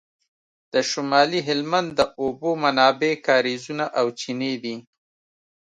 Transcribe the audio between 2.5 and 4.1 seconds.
منابع کاریزونه او